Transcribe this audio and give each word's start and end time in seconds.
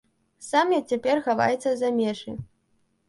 Сам 0.45 0.71
ён 0.77 0.87
цяпер 0.95 1.21
хаваецца 1.27 1.61
ў 1.69 1.75
замежжы. 1.85 2.31